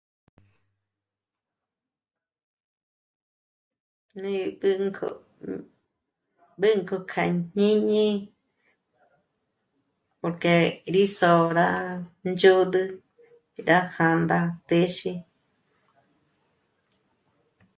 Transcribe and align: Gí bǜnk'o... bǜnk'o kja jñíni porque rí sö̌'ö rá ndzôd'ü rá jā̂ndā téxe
Gí 4.19 4.35
bǜnk'o... 4.59 5.09
bǜnk'o 6.59 6.97
kja 7.11 7.23
jñíni 7.55 8.05
porque 10.19 10.55
rí 10.93 11.03
sö̌'ö 11.17 11.47
rá 11.57 11.69
ndzôd'ü 12.29 12.83
rá 13.67 13.77
jā̂ndā 13.93 14.39
téxe 14.67 15.11